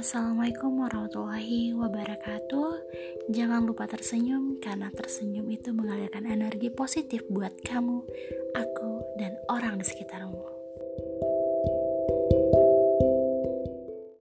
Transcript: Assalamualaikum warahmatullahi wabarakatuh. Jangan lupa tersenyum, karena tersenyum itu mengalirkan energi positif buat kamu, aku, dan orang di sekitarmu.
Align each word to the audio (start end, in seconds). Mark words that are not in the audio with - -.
Assalamualaikum 0.00 0.80
warahmatullahi 0.80 1.76
wabarakatuh. 1.76 2.72
Jangan 3.36 3.68
lupa 3.68 3.84
tersenyum, 3.84 4.56
karena 4.56 4.88
tersenyum 4.88 5.44
itu 5.52 5.76
mengalirkan 5.76 6.24
energi 6.24 6.72
positif 6.72 7.20
buat 7.28 7.52
kamu, 7.60 8.00
aku, 8.56 8.92
dan 9.20 9.36
orang 9.52 9.76
di 9.76 9.84
sekitarmu. 9.84 10.49